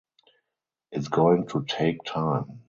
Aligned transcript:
It’s 0.91 1.09
going 1.09 1.45
to 1.49 1.63
take 1.67 2.03
time. 2.05 2.59